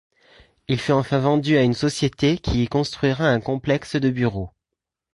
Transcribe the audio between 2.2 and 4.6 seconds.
qui y construira un complexe de bureaux.